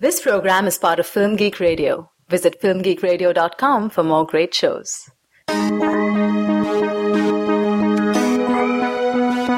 [0.00, 2.08] This program is part of Film Geek Radio.
[2.28, 5.10] Visit filmgeekradio.com for more great shows.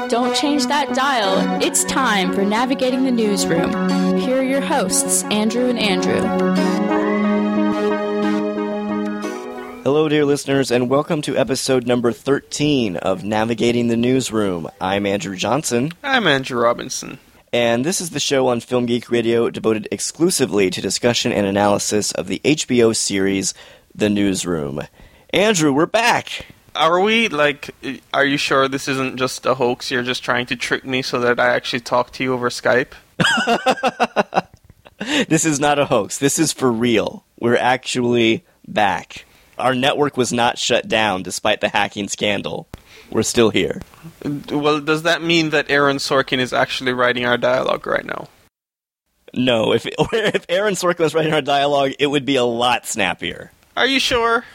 [0.09, 1.63] Don't change that dial.
[1.63, 3.71] It's time for Navigating the Newsroom.
[4.19, 6.22] Here are your hosts, Andrew and Andrew.
[9.83, 14.71] Hello, dear listeners, and welcome to episode number 13 of Navigating the Newsroom.
[14.81, 17.19] I'm Andrew Johnson, I'm Andrew Robinson.
[17.52, 22.12] And this is the show on Film Geek Radio devoted exclusively to discussion and analysis
[22.12, 23.54] of the HBO series
[23.95, 24.82] The Newsroom.
[25.30, 26.46] Andrew, we're back!
[26.74, 27.74] Are we like?
[28.14, 29.91] Are you sure this isn't just a hoax?
[29.91, 32.92] You're just trying to trick me so that I actually talk to you over Skype.
[35.28, 36.19] This is not a hoax.
[36.19, 37.24] This is for real.
[37.38, 39.24] We're actually back.
[39.60, 42.69] Our network was not shut down despite the hacking scandal.
[43.10, 43.83] We're still here.
[44.50, 48.28] Well, does that mean that Aaron Sorkin is actually writing our dialogue right now?
[49.34, 53.52] No, if if Aaron Sorkin was writing our dialogue, it would be a lot snappier.
[53.77, 54.44] Are you sure?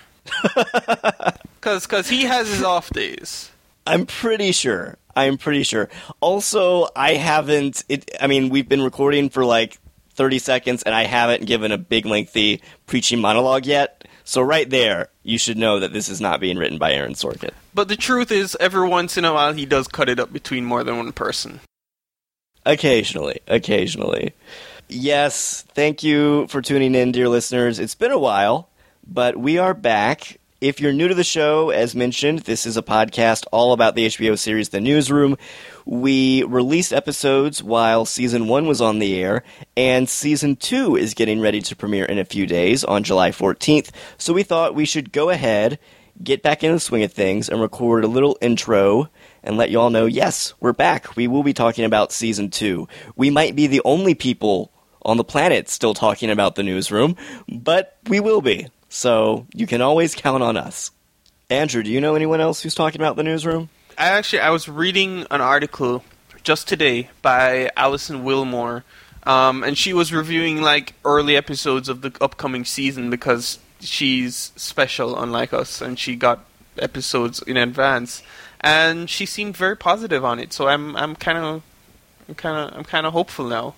[1.66, 3.50] Because cause he has his off days.
[3.88, 4.98] I'm pretty sure.
[5.16, 5.90] I'm pretty sure.
[6.22, 7.84] Also, I haven't.
[7.90, 8.12] It.
[8.22, 9.80] I mean, we've been recording for like
[10.12, 14.05] 30 seconds, and I haven't given a big, lengthy preaching monologue yet.
[14.28, 17.52] So right there, you should know that this is not being written by Aaron Sorkin.
[17.76, 20.66] But the truth is, every once in a while, he does cut it up between
[20.66, 21.60] more than one person.
[22.66, 24.34] Occasionally, occasionally.
[24.90, 27.78] Yes, thank you for tuning in, dear listeners.
[27.78, 28.70] It's been a while,
[29.06, 30.40] but we are back.
[30.62, 34.06] If you're new to the show, as mentioned, this is a podcast all about the
[34.06, 35.38] HBO series The Newsroom.
[35.84, 39.44] We released episodes while season one was on the air,
[39.76, 43.90] and season two is getting ready to premiere in a few days on July 14th.
[44.18, 45.78] So we thought we should go ahead,
[46.24, 49.10] get back in the swing of things, and record a little intro
[49.44, 51.18] and let you all know yes, we're back.
[51.18, 52.88] We will be talking about season two.
[53.18, 57.18] We might be the only people on the planet still talking about the newsroom,
[57.50, 58.70] but we will be.
[58.96, 60.90] So you can always count on us.
[61.50, 63.68] Andrew, do you know anyone else who's talking about the newsroom?
[63.98, 66.02] I actually I was reading an article
[66.44, 68.84] just today by Alison Willmore,
[69.24, 75.22] um, and she was reviewing like early episodes of the upcoming season because she's special,
[75.22, 76.46] unlike us, and she got
[76.78, 78.24] episodes in advance,
[78.62, 80.54] and she seemed very positive on it.
[80.54, 81.64] So I'm I'm kind of
[82.30, 83.76] I'm kind of I'm kind of hopeful now.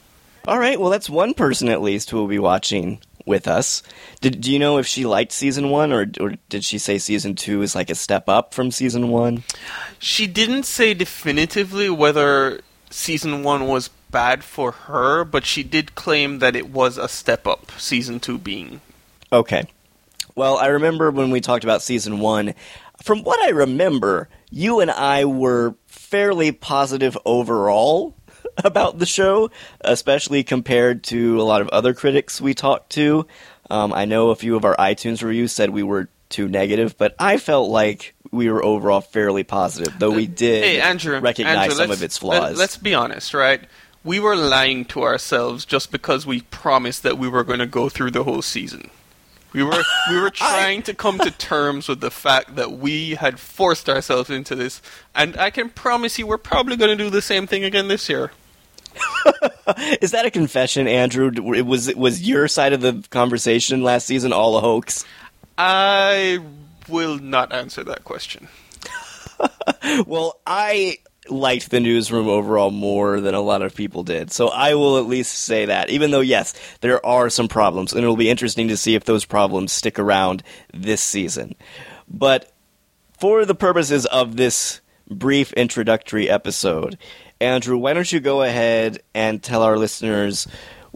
[0.48, 3.84] All right, well, that's one person at least who will be watching with us.
[4.22, 7.36] Did, do you know if she liked season one, or, or did she say season
[7.36, 9.44] two is like a step up from season one?
[10.00, 16.40] She didn't say definitively whether season one was bad for her, but she did claim
[16.40, 17.72] that it was a step up.
[17.78, 18.82] Season two being
[19.32, 19.66] Okay.
[20.36, 22.54] Well, I remember when we talked about season one.
[23.02, 28.16] From what I remember, you and I were fairly positive overall
[28.64, 29.52] about the show,
[29.82, 33.28] especially compared to a lot of other critics we talked to.
[33.70, 37.16] Um, I know a few of our iTunes reviews said we were too negative, but
[37.20, 41.76] I felt like we were overall fairly positive, though we did hey Andrew, recognize Andrew,
[41.76, 42.58] some of its flaws.
[42.58, 43.62] let's be honest, right?
[44.04, 47.90] We were lying to ourselves just because we promised that we were going to go
[47.90, 48.90] through the whole season.
[49.54, 53.40] We were we were trying to come to terms with the fact that we had
[53.40, 54.82] forced ourselves into this,
[55.16, 58.10] and I can promise you, we're probably going to do the same thing again this
[58.10, 58.32] year.
[60.02, 61.32] Is that a confession, Andrew?
[61.54, 65.06] It was was your side of the conversation last season all a hoax?
[65.58, 66.40] I
[66.88, 68.48] will not answer that question.
[70.06, 70.98] Well, I
[71.30, 74.32] liked the newsroom overall more than a lot of people did.
[74.32, 75.90] So I will at least say that.
[75.90, 79.26] Even though, yes, there are some problems, and it'll be interesting to see if those
[79.26, 80.44] problems stick around
[80.74, 81.56] this season.
[82.08, 82.52] But
[83.20, 86.98] for the purposes of this brief introductory episode,
[87.40, 90.48] Andrew, why don't you go ahead and tell our listeners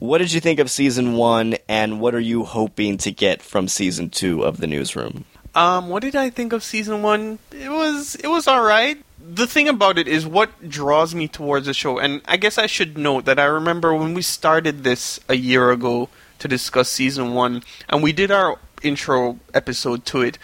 [0.02, 3.68] what did you think of season one, and what are you hoping to get from
[3.68, 5.25] season two of the newsroom?
[5.53, 7.38] Um, what did I think of season one?
[7.51, 8.97] It was it was all right.
[9.19, 12.66] The thing about it is what draws me towards the show, and I guess I
[12.66, 16.09] should note that I remember when we started this a year ago
[16.40, 20.39] to discuss season one, and we did our intro episode to it.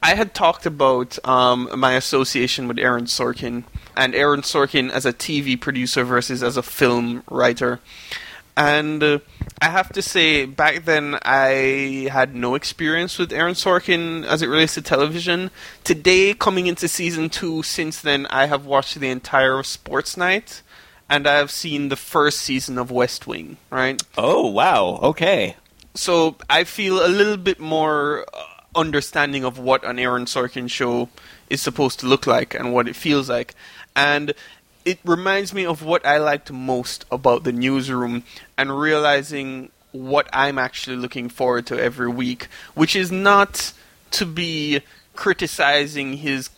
[0.00, 3.64] I had talked about um, my association with Aaron Sorkin
[3.96, 7.80] and Aaron Sorkin as a TV producer versus as a film writer.
[8.54, 9.18] And uh,
[9.62, 14.48] I have to say, back then I had no experience with Aaron Sorkin as it
[14.48, 15.50] relates to television.
[15.84, 20.60] Today, coming into season two, since then, I have watched the entire Sports Night,
[21.08, 23.56] and I have seen the first season of West Wing.
[23.70, 24.98] Right, Oh, wow.
[25.02, 25.56] Okay.
[25.94, 28.42] so I feel a little bit more uh,
[28.74, 31.08] understanding of what an Aaron Sorkin show
[31.48, 33.54] is supposed to look like and what it feels like,
[33.94, 34.34] and
[34.84, 38.24] it reminds me of what I liked most about the newsroom
[38.58, 43.72] and realizing what I'm actually looking forward to every week, which is not
[44.12, 44.80] to be
[45.14, 46.50] criticizing his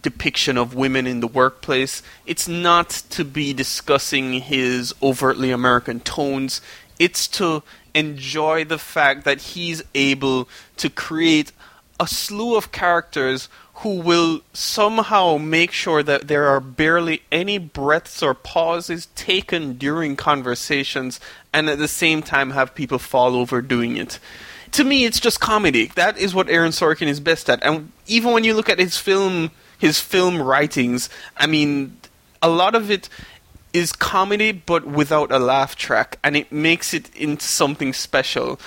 [0.00, 2.02] depiction of women in the workplace.
[2.26, 6.60] It's not to be discussing his overtly American tones.
[6.98, 7.62] It's to
[7.94, 10.48] enjoy the fact that he's able
[10.78, 11.52] to create
[12.00, 13.48] a slew of characters
[13.82, 20.14] who will somehow make sure that there are barely any breaths or pauses taken during
[20.14, 21.18] conversations
[21.52, 24.20] and at the same time have people fall over doing it.
[24.72, 25.86] To me, it's just comedy.
[25.96, 27.60] That is what Aaron Sorkin is best at.
[27.64, 31.96] And even when you look at his film, his film writings, I mean,
[32.40, 33.08] a lot of it
[33.72, 38.60] is comedy but without a laugh track, and it makes it into something special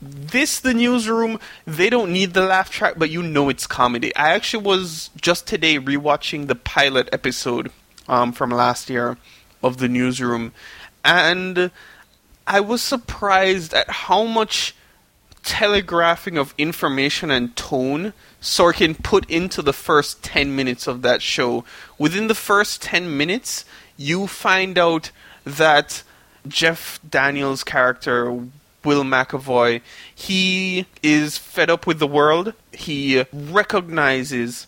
[0.00, 1.38] this the newsroom?
[1.66, 4.14] They don't need the laugh track but you know it's comedy.
[4.16, 7.70] I actually was just today rewatching the pilot episode
[8.08, 9.18] um, from last year
[9.62, 10.52] of the newsroom
[11.04, 11.70] and
[12.46, 14.74] i was surprised at how much
[15.42, 18.12] telegraphing of information and tone
[18.42, 21.64] sorkin put into the first 10 minutes of that show.
[21.98, 23.64] Within the first 10 minutes
[23.96, 25.10] you find out
[25.44, 26.02] that
[26.46, 28.38] jeff daniels character
[28.84, 29.82] Will McAvoy,
[30.14, 32.54] he is fed up with the world.
[32.72, 34.66] He recognizes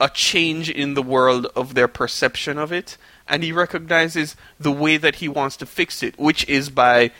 [0.00, 2.96] a change in the world of their perception of it,
[3.28, 7.10] and he recognizes the way that he wants to fix it, which is by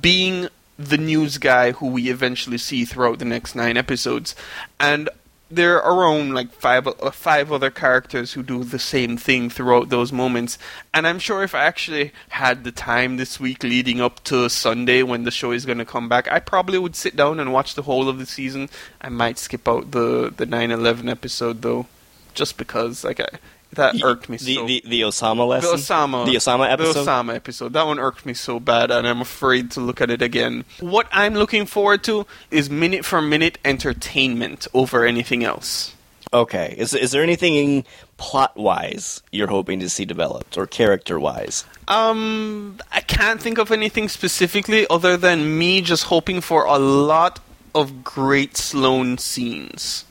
[0.00, 0.48] being
[0.78, 4.36] the news guy who we eventually see throughout the next nine episodes.
[4.78, 5.08] And
[5.50, 9.88] there are around like five uh, five other characters who do the same thing throughout
[9.88, 10.58] those moments.
[10.92, 15.02] And i'm sure if i actually had the time this week leading up to sunday
[15.02, 17.74] when the show is going to come back i probably would sit down and watch
[17.74, 18.68] the whole of the season.
[19.00, 21.86] I might skip out the the 9-11 episode though
[22.34, 23.28] just because like I,
[23.72, 24.66] that irked me the, so.
[24.66, 25.70] The, the Osama lesson?
[25.70, 26.26] The Osama.
[26.26, 26.92] The Osama episode?
[26.92, 27.72] The Osama episode.
[27.74, 30.64] That one irked me so bad, and I'm afraid to look at it again.
[30.80, 35.94] What I'm looking forward to is minute for minute entertainment over anything else.
[36.32, 36.74] Okay.
[36.76, 37.84] Is, is there anything
[38.16, 41.64] plot wise you're hoping to see developed, or character wise?
[41.86, 47.40] Um, I can't think of anything specifically other than me just hoping for a lot
[47.74, 50.04] of great Sloane scenes.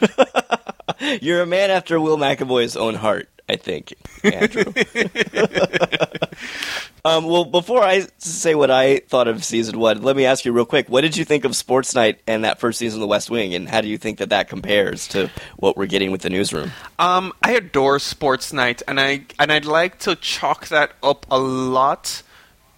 [1.20, 4.64] You're a man after Will McAvoy's own heart, I think, Andrew.
[7.04, 10.52] um, well, before I say what I thought of season one, let me ask you
[10.52, 13.08] real quick: What did you think of Sports Night and that first season of The
[13.08, 16.22] West Wing, and how do you think that that compares to what we're getting with
[16.22, 16.72] the newsroom?
[16.98, 21.38] Um, I adore Sports Night, and I and I'd like to chalk that up a
[21.38, 22.22] lot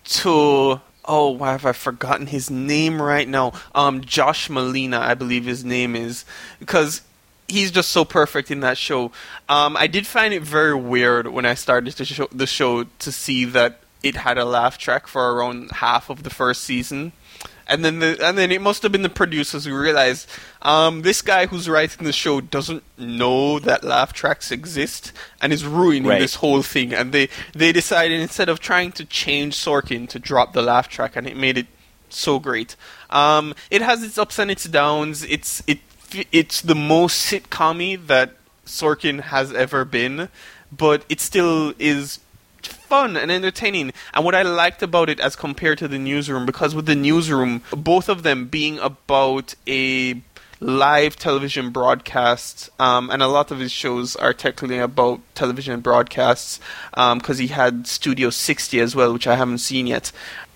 [0.04, 3.52] to oh, why have I forgotten his name right now?
[3.74, 6.24] Um, Josh Malina, I believe his name is,
[6.58, 7.02] because
[7.48, 9.12] he's just so perfect in that show.
[9.48, 13.12] Um, I did find it very weird when I started to show, the show to
[13.12, 17.12] see that it had a laugh track for around half of the first season.
[17.68, 20.28] And then the and then it must have been the producers who realized
[20.62, 25.64] um, this guy who's writing the show doesn't know that laugh tracks exist and is
[25.64, 26.20] ruining Right.
[26.20, 26.94] this whole thing.
[26.94, 31.16] And they they decided instead of trying to change Sorkin to drop the laugh track,
[31.16, 31.66] and it made it
[32.08, 32.76] so great.
[33.10, 35.24] Um, it has its ups and its downs.
[35.24, 35.80] It's it
[36.32, 38.32] it's the most sitcom that
[38.64, 40.28] Sorkin has ever been,
[40.70, 42.20] but it still is
[42.62, 43.92] fun and entertaining.
[44.14, 47.62] And what I liked about it as compared to the newsroom, because with the newsroom,
[47.70, 50.20] both of them being about a
[50.58, 56.60] live television broadcast, um, and a lot of his shows are technically about television broadcasts,
[56.92, 60.12] because he had Studio 60 as well, which I haven't seen yet.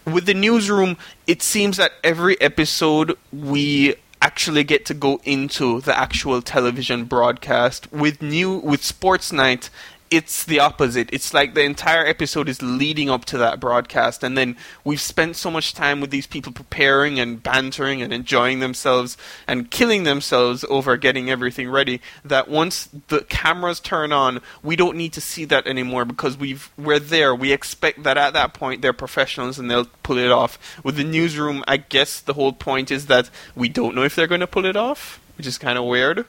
[0.07, 5.97] With the newsroom, it seems that every episode we actually get to go into the
[5.99, 7.91] actual television broadcast.
[7.93, 9.71] With new with Sports Night,
[10.11, 11.09] it's the opposite.
[11.12, 15.37] It's like the entire episode is leading up to that broadcast, and then we've spent
[15.37, 20.64] so much time with these people preparing and bantering and enjoying themselves and killing themselves
[20.69, 25.45] over getting everything ready that once the cameras turn on, we don't need to see
[25.45, 27.33] that anymore because we've we're there.
[27.33, 30.59] We expect that at that point they're professionals and they'll pull it off.
[30.83, 34.26] With the newsroom, I guess the whole point is that we don't know if they're
[34.26, 36.26] going to pull it off, which is kind of weird.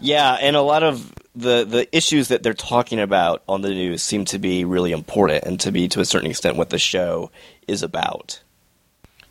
[0.00, 4.02] Yeah, and a lot of the the issues that they're talking about on the news
[4.02, 7.30] seem to be really important and to be to a certain extent what the show
[7.66, 8.40] is about.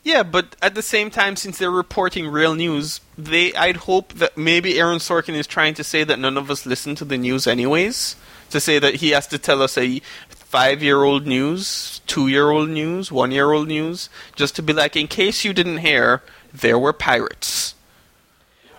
[0.04, 4.38] Yeah, but at the same time, since they're reporting real news, they I'd hope that
[4.38, 7.46] maybe Aaron Sorkin is trying to say that none of us listen to the news
[7.46, 8.16] anyways.
[8.52, 14.10] To say that he has to tell us a five-year-old news, two-year-old news, one-year-old news,
[14.38, 17.76] just to be like, in case you didn't hear, there were pirates.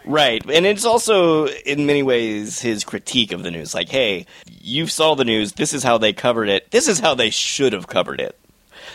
[0.08, 3.74] Right, and it's also in many ways his critique of the news.
[3.74, 5.52] Like, hey, you saw the news.
[5.52, 6.70] This is how they covered it.
[6.70, 8.40] This is how they should have covered it.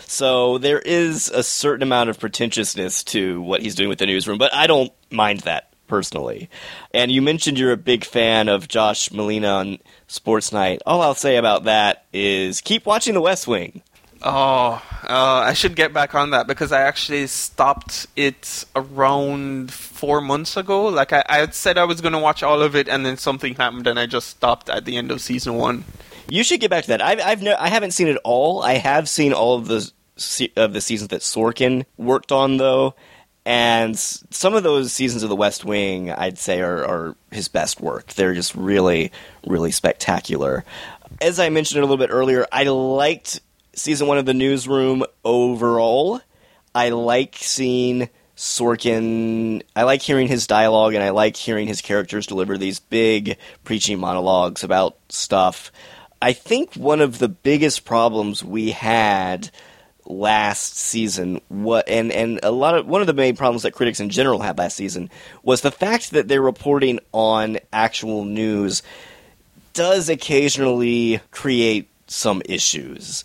[0.07, 4.39] So there is a certain amount of pretentiousness to what he's doing with the newsroom,
[4.39, 6.49] but I don't mind that personally.
[6.95, 9.77] And you mentioned you're a big fan of Josh Malina on
[10.07, 10.81] Sports Night.
[10.87, 13.83] All I'll say about that is keep watching The West Wing.
[14.25, 20.21] Oh, uh, I should get back on that because I actually stopped it around four
[20.21, 20.85] months ago.
[20.85, 23.17] Like I, I had said I was going to watch all of it, and then
[23.17, 25.83] something happened, and I just stopped at the end of season one.
[26.29, 27.01] You should get back to that.
[27.01, 28.63] I've, I've no, I haven't seen it all.
[28.63, 32.95] I have seen all of the se- of the seasons that Sorkin worked on, though,
[33.45, 37.81] and some of those seasons of The West Wing, I'd say, are, are his best
[37.81, 38.13] work.
[38.13, 39.11] They're just really,
[39.45, 40.63] really spectacular.
[41.21, 43.41] As I mentioned a little bit earlier, I liked
[43.75, 46.21] season one of The Newsroom overall.
[46.75, 49.61] I like seeing Sorkin.
[49.75, 53.99] I like hearing his dialogue, and I like hearing his characters deliver these big preaching
[53.99, 55.71] monologues about stuff.
[56.21, 59.51] I think one of the biggest problems we had
[60.05, 64.01] last season what and and a lot of one of the main problems that critics
[64.01, 65.09] in general had last season
[65.43, 68.83] was the fact that they're reporting on actual news
[69.71, 73.23] does occasionally create some issues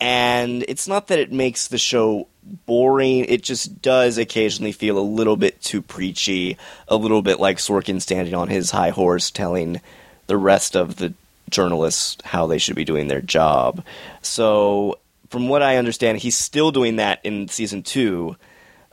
[0.00, 2.26] and it's not that it makes the show
[2.66, 6.56] boring it just does occasionally feel a little bit too preachy
[6.88, 9.80] a little bit like Sorkin standing on his high horse telling
[10.26, 11.12] the rest of the
[11.50, 13.84] journalists how they should be doing their job
[14.22, 14.98] so
[15.30, 18.36] from what I understand, he's still doing that in season two.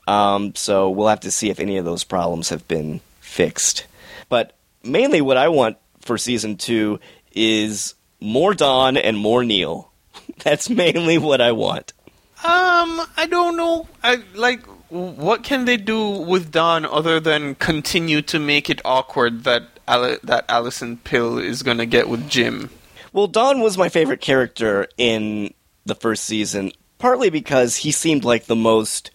[0.08, 3.88] Um, so we'll have to see if any of those problems have been fixed.
[4.30, 7.00] But mainly, what I want for season two
[7.32, 9.92] is more Don and more Neil.
[10.44, 11.94] That's mainly what I want.
[12.44, 13.88] Um, I don't know.
[14.04, 19.44] I like what can they do with Don other than continue to make it awkward
[19.46, 22.70] that Ali- that Alison Pill is gonna get with Jim.
[23.14, 25.54] Well, Don was my favorite character in
[25.86, 29.10] the first season, partly because he seemed like the most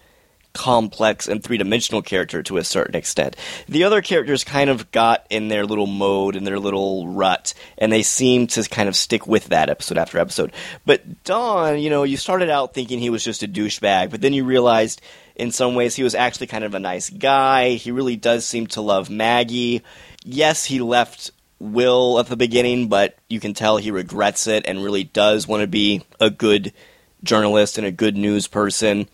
[0.53, 3.37] complex and three dimensional character to a certain extent.
[3.69, 7.93] The other characters kind of got in their little mode and their little rut, and
[7.93, 10.53] they seemed to kind of stick with that episode after episode.
[10.85, 14.33] But Don, you know, you started out thinking he was just a douchebag, but then
[14.33, 15.01] you realized
[15.37, 17.71] in some ways he was actually kind of a nice guy.
[17.71, 19.83] He really does seem to love Maggie.
[20.25, 24.83] Yes, he left Will at the beginning, but you can tell he regrets it and
[24.83, 26.73] really does want to be a good
[27.23, 29.09] journalist and a good news person.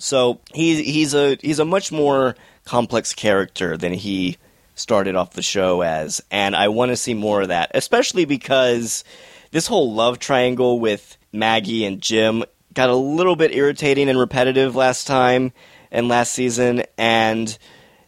[0.00, 4.38] So he's he's a he's a much more complex character than he
[4.74, 9.04] started off the show as, and I want to see more of that, especially because
[9.50, 14.74] this whole love triangle with Maggie and Jim got a little bit irritating and repetitive
[14.74, 15.52] last time
[15.90, 17.58] and last season, and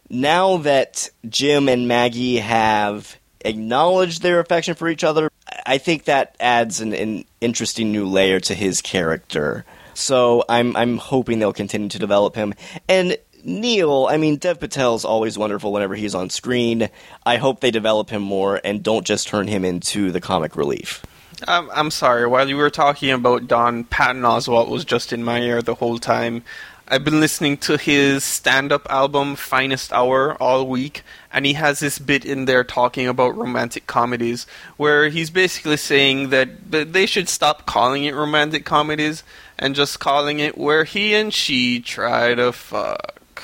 [0.09, 5.29] now that Jim and Maggie have acknowledged their affection for each other,
[5.65, 9.65] I think that adds an, an interesting new layer to his character.
[9.93, 12.53] So I'm I'm hoping they'll continue to develop him.
[12.87, 16.89] And Neil, I mean, Dev Patel's always wonderful whenever he's on screen.
[17.25, 21.03] I hope they develop him more and don't just turn him into the comic relief.
[21.47, 22.25] Um, I'm sorry.
[22.25, 25.97] While you were talking about Don, Patton Oswalt was just in my ear the whole
[25.97, 26.43] time.
[26.87, 31.97] I've been listening to his stand-up album Finest Hour all week, and he has this
[31.97, 34.45] bit in there talking about romantic comedies,
[34.77, 39.23] where he's basically saying that they should stop calling it romantic comedies
[39.57, 43.43] and just calling it where he and she try to fuck.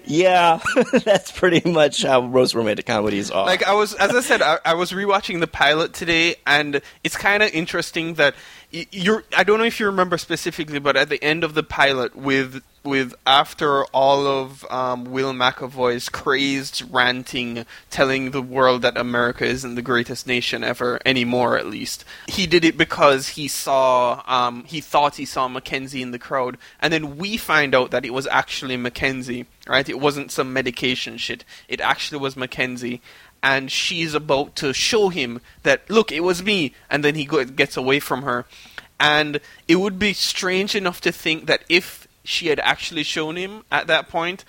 [0.04, 0.61] Yeah,
[1.04, 3.47] that's pretty much how most romantic comedies are.
[3.47, 7.16] Like I was, as I said, I, I was rewatching the pilot today, and it's
[7.16, 8.35] kind of interesting that
[8.90, 9.25] you're.
[9.37, 12.62] I don't know if you remember specifically, but at the end of the pilot, with
[12.83, 19.76] with after all of um, Will McAvoy's crazed ranting, telling the world that America isn't
[19.76, 24.81] the greatest nation ever anymore, at least he did it because he saw, um, he
[24.81, 28.26] thought he saw Mackenzie in the crowd, and then we find out that it was
[28.26, 29.47] actually Mackenzie.
[29.66, 29.88] Right?
[29.88, 31.43] It wasn't some medication shit.
[31.69, 33.00] It actually was Mackenzie.
[33.45, 36.73] And she's about to show him that, look, it was me.
[36.89, 38.47] And then he gets away from her.
[38.99, 43.65] And it would be strange enough to think that if she had actually shown him
[43.71, 44.47] at that point,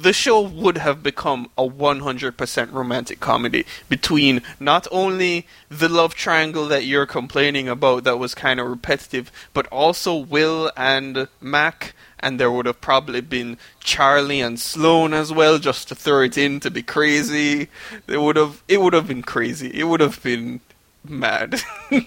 [0.00, 6.66] the show would have become a 100% romantic comedy between not only the love triangle
[6.68, 12.40] that you're complaining about that was kind of repetitive, but also Will and Mac, and
[12.40, 16.60] there would have probably been Charlie and Sloane as well, just to throw it in
[16.60, 17.68] to be crazy.
[18.06, 19.68] It would have, it would have been crazy.
[19.68, 20.60] It would have been
[21.04, 21.60] mad.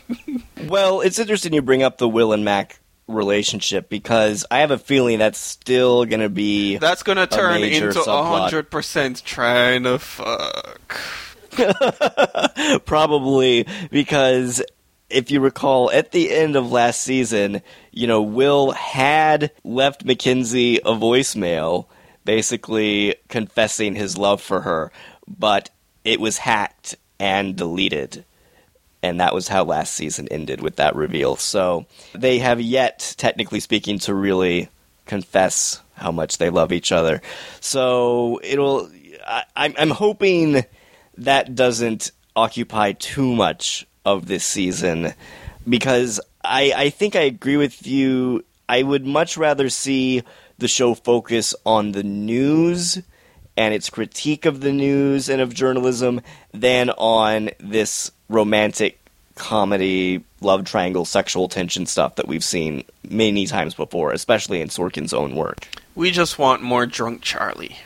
[0.67, 4.77] Well, it's interesting you bring up the Will and Mac relationship because I have a
[4.77, 8.49] feeling that's still going to be That's gonna turn major into subplot.
[8.49, 10.99] 100% trying to fuck.
[12.85, 14.63] probably because
[15.09, 20.77] if you recall, at the end of last season, you know, Will had left Mackenzie
[20.77, 21.85] a voicemail
[22.25, 24.91] basically confessing his love for her,
[25.27, 25.69] but
[26.03, 28.25] it was hacked and deleted.
[29.03, 31.35] And that was how last season ended with that reveal.
[31.35, 34.69] So they have yet, technically speaking, to really
[35.05, 37.21] confess how much they love each other.
[37.59, 38.89] So it'll.
[39.25, 40.65] I, I'm hoping
[41.17, 45.13] that doesn't occupy too much of this season
[45.67, 48.43] because I, I think I agree with you.
[48.67, 50.23] I would much rather see
[50.57, 53.01] the show focus on the news
[53.55, 56.21] and its critique of the news and of journalism
[56.53, 58.99] than on this romantic
[59.35, 65.13] comedy, love triangle, sexual tension stuff that we've seen many times before, especially in Sorkin's
[65.13, 65.67] own work.
[65.95, 67.77] We just want more drunk Charlie.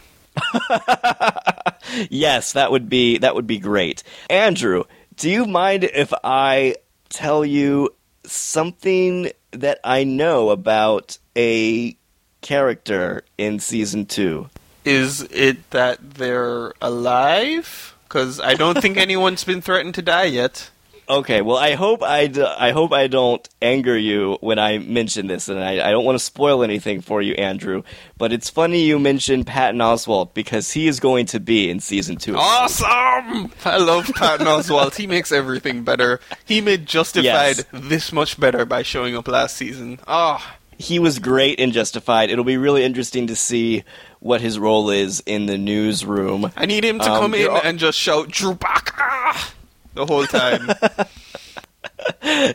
[2.10, 4.04] yes, that would be that would be great.
[4.30, 4.84] Andrew,
[5.16, 6.76] do you mind if I
[7.10, 7.90] tell you
[8.24, 11.98] something that I know about a
[12.42, 14.48] character in season 2?
[14.88, 17.96] Is it that they're alive?
[18.08, 20.70] Because I don't think anyone's been threatened to die yet.
[21.10, 25.28] Okay, well, I hope I, d- I hope I don't anger you when I mention
[25.28, 27.84] this, and I, I don't want to spoil anything for you, Andrew.
[28.18, 32.18] But it's funny you mentioned Patton Oswalt because he is going to be in season
[32.18, 32.36] two.
[32.36, 33.54] Awesome!
[33.64, 34.96] I love Patton Oswalt.
[34.98, 36.20] He makes everything better.
[36.46, 37.24] He made Justified
[37.58, 37.66] Yes.
[37.72, 40.00] this much better by showing up last season.
[40.08, 42.30] Ah, He was great in Justified.
[42.30, 43.84] It'll be really interesting to see
[44.20, 46.52] what his role is in the newsroom.
[46.56, 49.52] I need him to Um, come in are- and just shout Chewbacca
[49.96, 50.70] the whole time.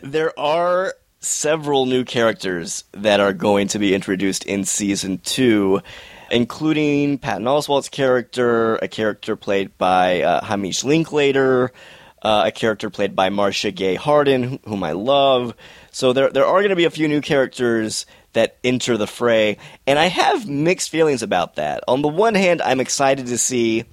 [0.03, 5.81] There are several new characters that are going to be introduced in season two,
[6.31, 11.71] including Patton Oswalt's character, a character played by uh, Hamish Linklater,
[12.23, 15.53] uh, a character played by Marcia Gay Harden, whom I love.
[15.91, 19.57] So there, there are going to be a few new characters that enter the fray,
[19.85, 21.83] and I have mixed feelings about that.
[21.87, 23.83] On the one hand, I'm excited to see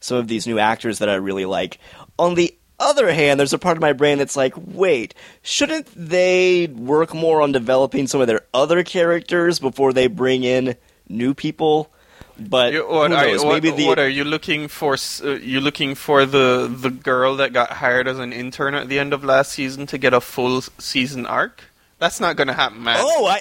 [0.00, 1.78] some of these new actors that I really like.
[2.18, 6.66] On the other hand, there's a part of my brain that's like, wait, shouldn't they
[6.66, 10.76] work more on developing some of their other characters before they bring in
[11.08, 11.90] new people?
[12.38, 13.44] But You- what, who are, knows?
[13.44, 14.96] what, Maybe the what are you looking for?
[15.24, 18.98] Uh, you looking for the the girl that got hired as an intern at the
[18.98, 21.64] end of last season to get a full season arc?
[21.98, 22.98] That's not going to happen, man.
[23.00, 23.40] oh, I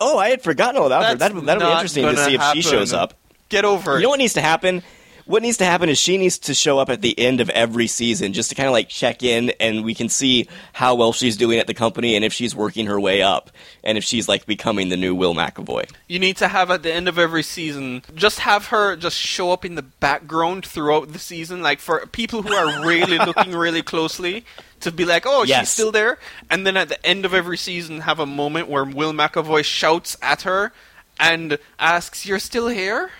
[0.00, 1.14] oh, I had forgotten all about her.
[1.14, 3.14] That's That that'll be interesting to see if she shows up.
[3.48, 4.82] Get over You know what needs to happen?
[5.24, 7.86] What needs to happen is she needs to show up at the end of every
[7.86, 11.36] season just to kind of like check in and we can see how well she's
[11.36, 13.50] doing at the company and if she's working her way up
[13.84, 15.88] and if she's like becoming the new Will McAvoy.
[16.08, 19.52] You need to have at the end of every season, just have her just show
[19.52, 23.82] up in the background throughout the season, like for people who are really looking really
[23.82, 24.44] closely
[24.80, 26.18] to be like, oh, she's still there.
[26.50, 30.16] And then at the end of every season, have a moment where Will McAvoy shouts
[30.20, 30.72] at her
[31.18, 33.10] and asks, "You're still here?"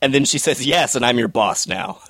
[0.00, 1.98] And then she says yes and I'm your boss now.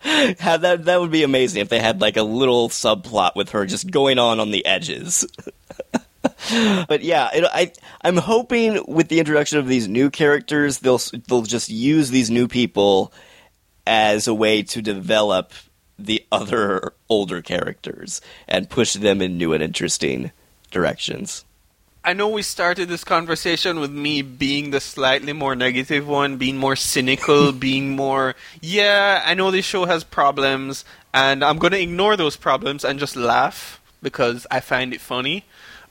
[0.00, 3.66] Have that that would be amazing if they had like a little subplot with her
[3.66, 5.26] just going on on the edges.
[6.88, 11.42] but yeah, it, I I'm hoping with the introduction of these new characters, they'll they'll
[11.42, 13.12] just use these new people
[13.86, 15.52] as a way to develop
[15.98, 20.30] the other older characters and push them in new and interesting
[20.70, 21.45] directions.
[22.06, 26.56] I know we started this conversation with me being the slightly more negative one, being
[26.56, 31.82] more cynical, being more, yeah, I know this show has problems, and I'm going to
[31.82, 35.46] ignore those problems and just laugh because I find it funny.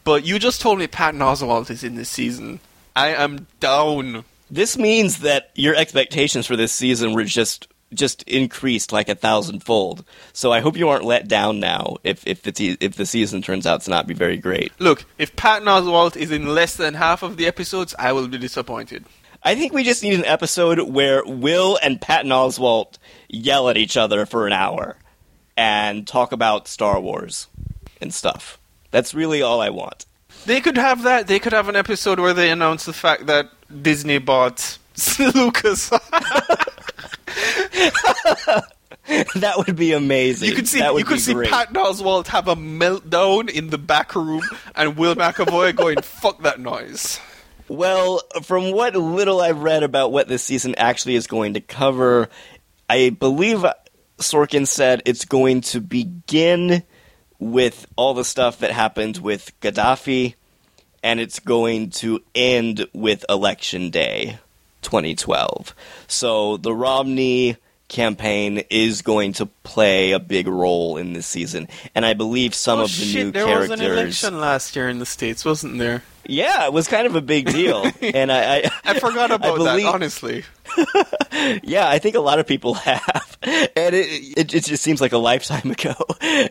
[0.06, 2.62] But you just told me Patton Oswalt is in this season.
[2.95, 4.23] I am down.
[4.49, 10.04] This means that your expectations for this season were just just increased like a thousandfold.
[10.34, 13.41] So I hope you aren't let down now if if the te- if the season
[13.41, 14.71] turns out to not be very great.
[14.80, 18.38] Look, if Patton Oswalt is in less than half of the episodes, I will be
[18.38, 19.06] disappointed.
[19.43, 22.98] I think we just need an episode where Will and Patton Oswalt
[23.30, 24.98] yell at each other for an hour
[25.56, 27.48] and talk about Star Wars
[28.02, 28.58] and stuff.
[28.89, 30.06] That's really all I want.
[30.45, 31.28] They could have that.
[31.28, 33.50] They could have an episode where they announce the fact that
[33.84, 34.78] Disney bought
[35.19, 35.91] Lucas.
[39.36, 40.50] that would be amazing.
[40.50, 41.50] You could see you could see great.
[41.50, 44.41] Patton Oswalt have a meltdown in the back room,
[44.76, 47.19] and Will McAvoy going "fuck that noise."
[47.67, 52.30] Well, from what little I've read about what this season actually is going to cover,
[52.88, 53.65] I believe
[54.19, 56.84] Sorkin said it's going to begin
[57.39, 60.36] with all the stuff that happened with Gaddafi,
[61.04, 64.39] and it's going to end with Election Day
[64.84, 65.76] 2012.
[66.08, 72.06] So the Romney campaign is going to play a big role in this season, and
[72.06, 73.69] I believe some oh, of the shit, new there characters.
[73.69, 76.04] was an election last year in the states, wasn't there?
[76.28, 79.84] Yeah, it was kind of a big deal, and I, I I forgot about believe-
[79.86, 79.93] that.
[79.93, 80.43] Honestly,
[81.63, 85.12] Yeah, I think a lot of people have, and it, it it just seems like
[85.12, 85.93] a lifetime ago.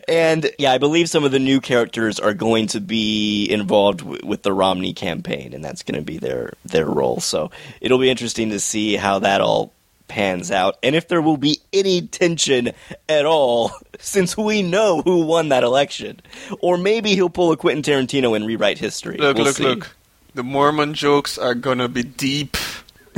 [0.07, 4.21] And yeah, I believe some of the new characters are going to be involved w-
[4.25, 7.19] with the Romney campaign, and that's going to be their their role.
[7.19, 9.73] So it'll be interesting to see how that all
[10.07, 12.71] pans out, and if there will be any tension
[13.09, 16.19] at all, since we know who won that election,
[16.59, 19.17] or maybe he'll pull a Quentin Tarantino and rewrite history.
[19.17, 19.63] look, We'll look, see.
[19.63, 19.95] look.
[20.33, 22.57] The Mormon jokes are gonna be deep.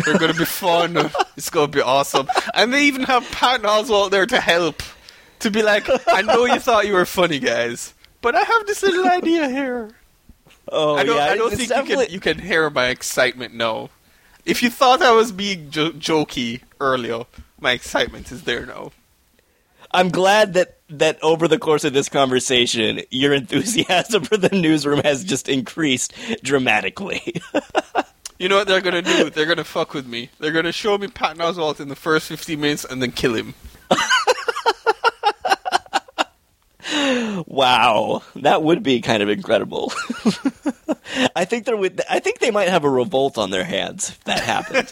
[0.06, 1.10] They're gonna be fun.
[1.36, 2.28] It's gonna be awesome.
[2.54, 4.84] And they even have Patton Oswalt there to help.
[5.42, 8.82] To be like, I know you thought you were funny, guys, but I have this
[8.82, 9.90] little idea here.
[10.70, 13.54] Oh I don't, yeah, I don't it's think you can, you can hear my excitement
[13.54, 13.90] now.
[14.48, 17.26] If you thought I was being jo- jokey earlier,
[17.60, 18.92] my excitement is there now.
[19.92, 25.02] I'm glad that that over the course of this conversation, your enthusiasm for the newsroom
[25.04, 27.42] has just increased dramatically.
[28.40, 29.32] You know what they're gonna do?
[29.32, 30.30] They're gonna fuck with me.
[30.40, 33.56] They're gonna show me Patton Oswalt in the first 15 minutes and then kill him.
[36.94, 39.92] Wow, that would be kind of incredible.
[41.36, 42.02] I think there would.
[42.10, 44.92] I think they might have a revolt on their hands if that happened.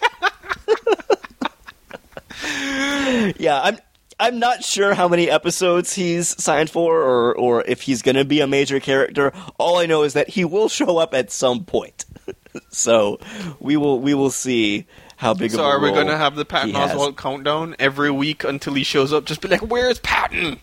[3.39, 3.77] yeah, I'm.
[4.17, 8.23] I'm not sure how many episodes he's signed for, or or if he's going to
[8.23, 9.33] be a major character.
[9.57, 12.05] All I know is that he will show up at some point.
[12.69, 13.19] so
[13.59, 14.85] we will we will see
[15.17, 16.73] how big So of a are we role gonna have the Patton.
[16.73, 19.25] Oswalt countdown every week until he shows up?
[19.25, 20.59] Just be like, "Where's Patton?"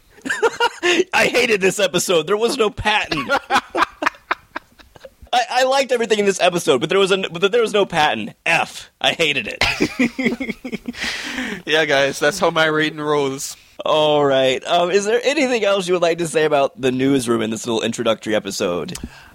[1.14, 2.26] I hated this episode.
[2.26, 3.26] There was no Patton.
[5.34, 7.86] I, I liked everything in this episode, but there was a but there was no
[7.86, 8.34] Patton.
[8.44, 8.90] F.
[9.00, 10.94] I hated it.
[11.64, 13.56] Yeah, guys, that's how my rating rolls.
[13.84, 14.62] All right.
[14.64, 17.66] Um, is there anything else you would like to say about the newsroom in this
[17.66, 18.94] little introductory episode?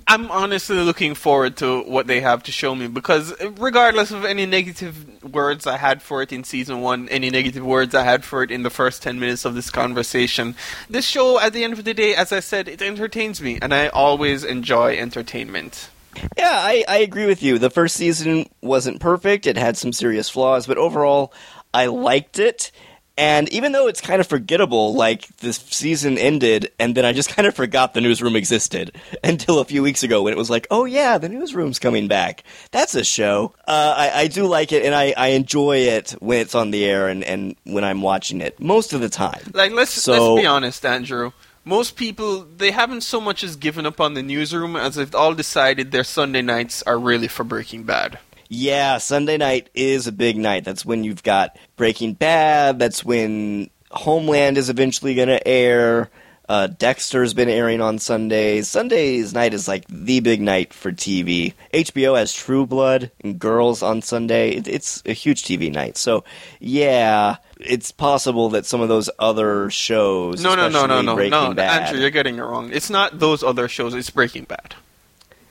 [0.10, 4.46] I'm honestly looking forward to what they have to show me because, regardless of any
[4.46, 8.42] negative words I had for it in season one, any negative words I had for
[8.42, 10.56] it in the first 10 minutes of this conversation,
[10.90, 13.74] this show, at the end of the day, as I said, it entertains me, and
[13.74, 15.90] I always enjoy entertainment.
[16.38, 17.60] Yeah, I, I agree with you.
[17.60, 19.46] The first season wasn't perfect.
[19.46, 21.34] It had some serious flaws, but overall,
[21.74, 22.72] I liked it.
[23.18, 27.30] And even though it's kind of forgettable, like the season ended, and then I just
[27.36, 30.68] kind of forgot the newsroom existed until a few weeks ago when it was like,
[30.70, 32.44] oh yeah, the newsroom's coming back.
[32.72, 33.54] That's a show.
[33.68, 36.86] Uh, I, I do like it, and I, I enjoy it when it's on the
[36.86, 39.42] air and, and when I'm watching it most of the time.
[39.54, 41.32] Like, let's, So- let's be honest, Andrew.
[41.66, 45.34] Most people, they haven't so much as given up on the newsroom as they've all
[45.34, 48.20] decided their Sunday nights are really for Breaking Bad.
[48.50, 50.64] Yeah, Sunday night is a big night.
[50.64, 52.80] That's when you've got Breaking Bad.
[52.80, 56.10] That's when Homeland is eventually going to air.
[56.50, 58.70] Uh, Dexter's been airing on Sundays.
[58.70, 61.54] Sundays night is like the big night for TV.
[61.74, 64.52] HBO has True Blood and Girls on Sunday.
[64.52, 65.98] It, it's a huge TV night.
[65.98, 66.24] So,
[66.62, 70.42] yeah, it's possible that some of those other shows.
[70.42, 72.72] No, no, no, no, no, Breaking no, Bad, Andrew, you're getting it wrong.
[72.72, 73.94] It's not those other shows.
[73.94, 74.76] It's Breaking Bad.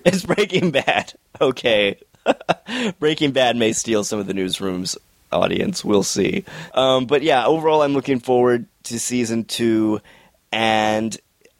[0.06, 1.12] It's Breaking Bad.
[1.38, 1.98] Okay.
[2.99, 4.97] Breaking Bad may steal some of the newsroom's
[5.33, 5.85] audience.
[5.85, 6.45] We'll see.
[6.75, 10.01] Um, but yeah, overall, I'm looking forward to season two.
[10.53, 11.17] And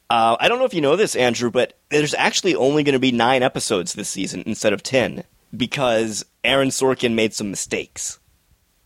[0.09, 2.99] uh, I don't know if you know this, Andrew, but there's actually only going to
[2.99, 5.23] be nine episodes this season instead of ten
[5.55, 8.19] because Aaron Sorkin made some mistakes.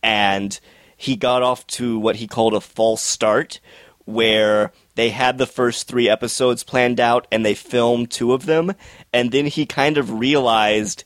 [0.02, 0.58] And
[0.96, 3.60] he got off to what he called a false start,
[4.04, 8.74] where they had the first three episodes planned out and they filmed two of them.
[9.12, 11.04] And then he kind of realized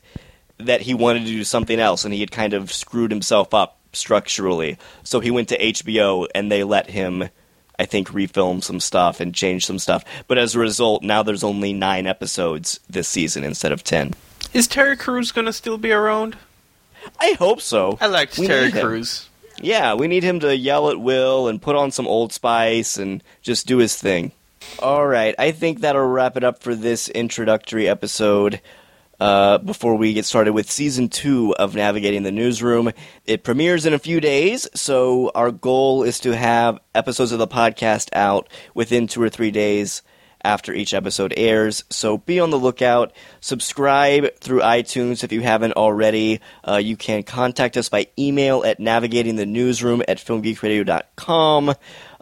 [0.57, 3.77] that he wanted to do something else and he had kind of screwed himself up
[3.93, 4.77] structurally.
[5.03, 7.29] So he went to HBO and they let him,
[7.77, 10.03] I think, refilm some stuff and change some stuff.
[10.27, 14.13] But as a result, now there's only nine episodes this season instead of ten.
[14.53, 16.37] Is Terry Crews gonna still be around?
[17.19, 17.97] I hope so.
[18.01, 18.71] I liked We Terry.
[18.71, 19.29] Crews.
[19.61, 23.23] Yeah, we need him to yell at Will and put on some Old Spice and
[23.41, 24.31] just do his thing.
[24.79, 28.61] All right, I think that'll wrap it up for this introductory episode.
[29.19, 32.91] Uh, before we get started with season two of Navigating the Newsroom,
[33.25, 37.47] it premieres in a few days, so our goal is to have episodes of the
[37.47, 40.03] podcast out within two or three days
[40.43, 41.83] after each episode airs.
[41.89, 43.11] So be on the lookout.
[43.41, 46.39] Subscribe through iTunes if you haven't already.
[46.67, 51.73] Uh, you can contact us by email at navigatingthenewsroom at filmgeekradio.com.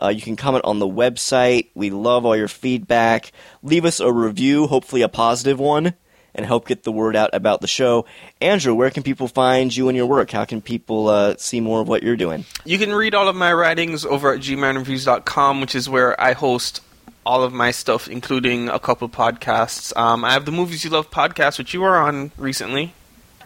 [0.02, 1.70] Uh, you can comment on the website.
[1.76, 3.32] We love all your feedback.
[3.62, 5.94] Leave us a review, hopefully a positive one,
[6.36, 8.06] and help get the word out about the show.
[8.42, 10.32] Andrew, where can people find you and your work?
[10.32, 12.46] How can people uh, see more of what you're doing?
[12.66, 16.82] You can read all of my writings over at gmanreviews.com, which is where I host
[17.26, 19.96] all of my stuff, including a couple podcasts.
[19.98, 22.94] Um, I have the Movies You Love podcast, which you were on recently.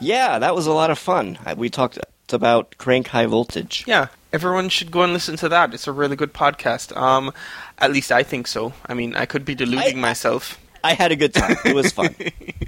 [0.01, 1.37] Yeah, that was a lot of fun.
[1.55, 1.99] We talked
[2.33, 3.83] about Crank High Voltage.
[3.87, 5.73] Yeah, everyone should go and listen to that.
[5.73, 6.95] It's a really good podcast.
[6.95, 7.31] Um,
[7.77, 8.73] at least I think so.
[8.85, 10.59] I mean, I could be deluding I, myself.
[10.83, 11.55] I had a good time.
[11.65, 12.15] It was fun.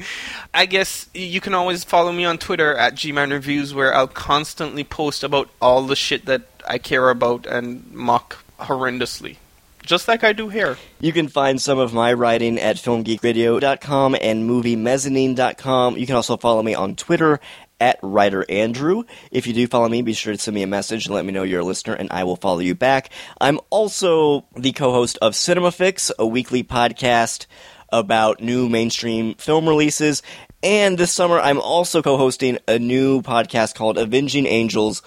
[0.53, 4.83] I guess you can always follow me on Twitter at Gman Reviews, where I'll constantly
[4.83, 9.37] post about all the shit that I care about and mock horrendously.
[9.83, 10.77] Just like I do here.
[10.99, 15.97] You can find some of my writing at filmgeekradio.com and moviemezzanine.com.
[15.97, 17.39] You can also follow me on Twitter
[17.81, 19.03] at writer Andrew.
[19.31, 21.33] If you do follow me, be sure to send me a message and let me
[21.33, 23.09] know you're a listener, and I will follow you back.
[23.41, 27.47] I'm also the co-host of Cinema Fix, a weekly podcast
[27.89, 30.21] about new mainstream film releases.
[30.63, 35.01] And this summer, I'm also co-hosting a new podcast called Avenging Angels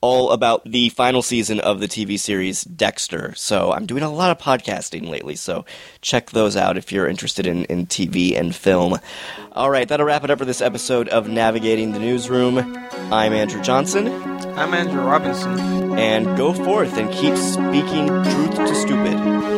[0.00, 3.34] all about the final season of the TV series Dexter.
[3.36, 5.64] So I'm doing a lot of podcasting lately, so
[6.00, 8.98] check those out if you're interested in, in TV and film.
[9.52, 12.58] All right, that'll wrap it up for this episode of Navigating the Newsroom.
[12.58, 14.08] I'm Andrew Johnson.
[14.56, 15.98] I'm Andrew Robinson.
[15.98, 19.57] And go forth and keep speaking truth to stupid.